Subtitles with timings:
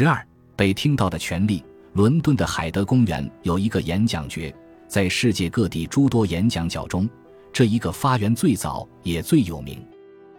[0.00, 1.60] 十二，被听到的权利。
[1.92, 4.54] 伦敦的海德公园有一个演讲角，
[4.86, 7.10] 在世界各地诸多演讲角中，
[7.52, 9.84] 这一个发源最早也最有名。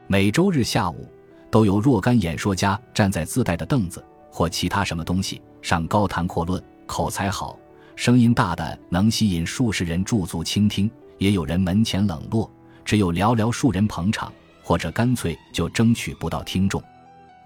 [0.07, 1.05] 每周日下午，
[1.51, 4.01] 都有若干演说家站在自带的凳子
[4.31, 7.59] 或其他什么东西上高谈阔论，口才好，
[7.97, 12.49] 声音大的能吸引数十人驻足倾听；也有人门前冷落，
[12.85, 14.31] 只有寥寥数人捧场，
[14.63, 16.81] 或者干脆就争取不到听众。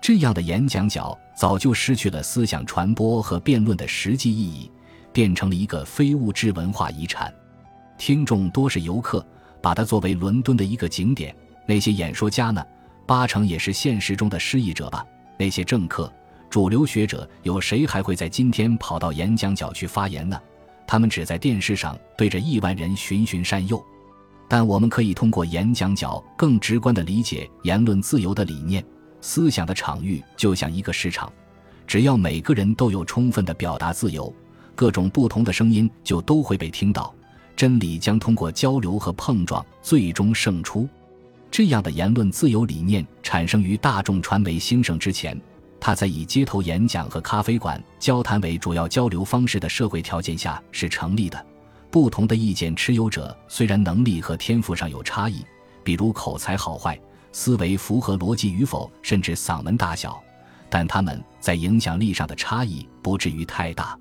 [0.04, 4.70] 这样的演讲角早就失去了思想传播和辩论的实际意义，
[5.14, 7.34] 变成了一个非物质文化遗产。
[7.98, 9.26] 听众多是游客，
[9.62, 11.34] 把它作为伦敦的一个景点。
[11.66, 12.62] 那些演说家呢，
[13.08, 15.06] 八成也是现实中的失意者吧。
[15.40, 16.12] 那些政客、
[16.50, 20.38] 主流学者，有谁还会在今天跑到演讲角去发言呢？
[20.86, 23.82] 他们只在电视上对着亿万人循循善诱。
[24.50, 28.84] 但我们可以通过演讲角更直观地理解言论自由的理念。
[29.24, 31.32] 思想的场域就像一个市场，
[31.88, 34.32] 只要每个人都有充分的表达自由，
[34.76, 37.16] 各种不同的声音就都会被听到，
[37.56, 40.88] 真理将通过交流和碰撞最终胜出。
[41.50, 45.40] 这样的言论自由理念产生于大众传媒兴盛之前，
[45.80, 51.46] 它在以街头演讲和咖啡馆交谈为主要交流方式的社会条件下是成立的。
[51.90, 55.46] 不同的意见持有者虽然能力和天赋上有差异，
[55.82, 57.00] 比如口才好坏。
[57.34, 60.24] 思维符合逻辑与否，甚至嗓门大小，
[60.70, 63.98] 但他们在影响力上的差异不至于太大。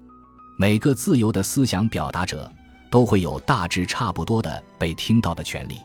[0.56, 2.48] 每个自由的思想表达者
[2.91, 5.78] 都会有大致差不多的被听到的权利。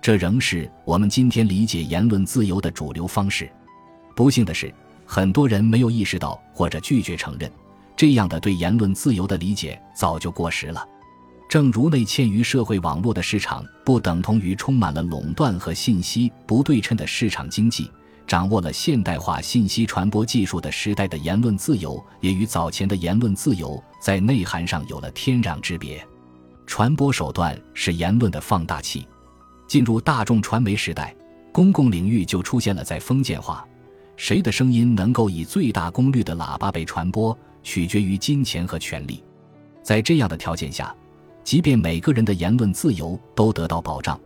[0.00, 3.50] 这仍是我们今天理解言论自由的主流方式。
[4.14, 4.72] 不幸的是，
[5.04, 7.50] 很多人没有意识到或者拒绝承认，
[7.96, 10.86] 这样的对言论自由的理解早就过时了。
[11.56, 17.90] 正如内嵌于社会网络的市场不等同于充满了垄断和信息不对称的市场经济，
[18.26, 26.06] 掌握了现代化信息传播技术的时代的言论自由，也与早前的言论自由在内涵上有了天壤之别。
[26.66, 29.08] 传播手段是言论的放大器。
[29.66, 31.16] 进入大众传媒时代，
[31.52, 33.66] 公共领域就出现了在封建化，
[34.18, 39.24] 谁的声音能够以最大功率的喇叭被传播，取决于金钱和权力。
[39.82, 40.94] 在这样的条件下。
[41.46, 44.20] 即便每个人的言论自由都得到保障，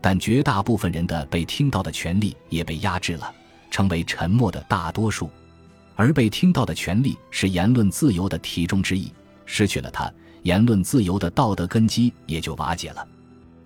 [0.00, 3.34] 但绝大部分人的被听到的权利也被压制了，
[3.72, 5.28] 成为沉默的大多数。
[5.96, 9.12] 而被听到的权利是言论自由的体重之一，
[9.46, 10.08] 失去了它，
[10.44, 13.04] 言论自由的道德根基也就瓦解了。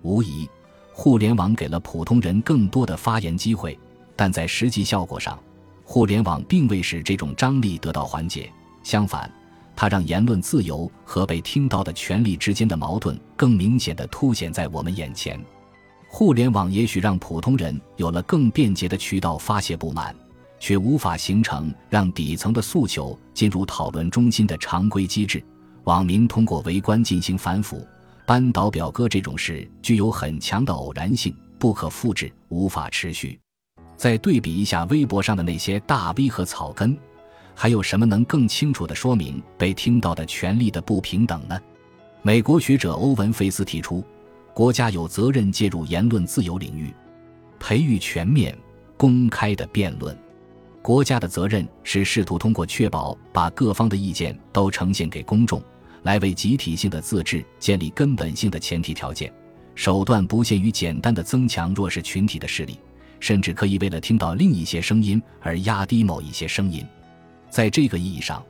[0.01, 0.49] 无疑，
[0.91, 3.77] 互联网给了普通人更多的发言机会，
[4.15, 5.39] 但在实际效果上，
[5.83, 8.51] 互联网并未使这种张力得到缓解，
[8.81, 9.31] 相反。
[9.75, 15.39] 它让言论自由和被听到的权利之间的矛盾更明显地凸显在我们眼前。
[16.07, 20.15] 互联网也许让普通人有了更便捷的渠道发泄不满，
[20.59, 25.43] 却无法形成让底层的诉求进入讨论中心的常规机制。
[25.83, 27.85] 网民通过围观进行反腐、
[28.25, 33.37] 扳倒表哥这种事，具有很强的偶然性，不可复制，无法持续。
[33.97, 36.97] 再对比一下微博上的那些大 V 和草根。
[37.55, 41.57] 还有什么能更清楚地说明被听到的权利的不平等呢？
[42.21, 44.03] 美国学者欧文·费斯提出，
[44.53, 46.93] 国家有责任介入言论自由领域，
[47.57, 48.55] 培育全面、
[48.97, 50.15] 公开的辩论。
[50.81, 55.63] 国家的责任是试图通过确保把各方的意见都呈现给公众，
[56.03, 59.33] 来为集体性的自治建立根本性的前提条件。
[59.73, 62.79] 手段不限于简单的增强弱势群体的势力，
[63.19, 66.85] 甚至可以为了听到另一些声音而压低某一些声音。
[67.55, 68.43] 在这个意义上，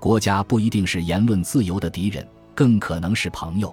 [0.00, 2.26] 国家不一定是言论自由的敌人，
[2.56, 3.72] 更可能是朋友。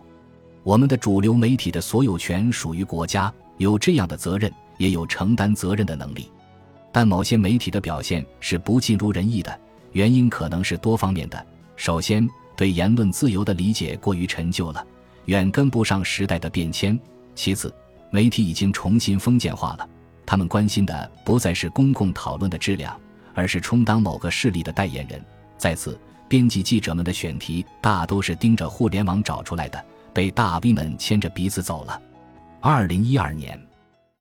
[0.61, 6.31] 我们的主流媒体的所有权属于国家，有这样的责任，也有承担责任的能力。
[6.91, 9.59] 但某些媒体的表现是不尽如人意的，
[9.93, 11.45] 原因可能是多方面的。
[11.75, 14.85] 首先，对言论自由的理解过于陈旧了，
[15.25, 16.95] 远跟不上时代的变迁；
[17.33, 17.73] 其次，
[18.11, 19.89] 媒体已经重新封建化了，
[20.27, 22.95] 他们关心的不再是公共讨论的质量。
[23.35, 25.23] 而是充当某个势力的代言人。
[25.57, 32.01] 在此，编辑记者们的选题大都是盯着互联网找出来的，被大 V 们牵着鼻子走了。
[32.59, 33.59] 二零一二年。